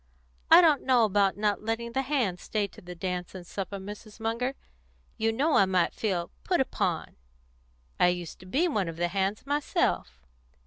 I 0.49 0.61
don't 0.61 0.81
know 0.81 1.05
about 1.05 1.37
not 1.37 1.61
letting 1.61 1.91
the 1.91 2.01
hands 2.01 2.41
stay 2.41 2.65
to 2.69 2.81
the 2.81 2.95
dance 2.95 3.35
and 3.35 3.45
supper, 3.45 3.77
Mrs. 3.77 4.19
Munger. 4.19 4.55
You 5.15 5.31
know 5.31 5.53
I 5.57 5.65
might 5.67 5.93
feel 5.93 6.31
'put 6.43 6.59
upon.' 6.59 7.17
I 7.99 8.07
used 8.07 8.39
to 8.39 8.47
be 8.47 8.67
one 8.67 8.87
of 8.87 8.97
the 8.97 9.09
hands 9.09 9.45
myself. 9.45 10.19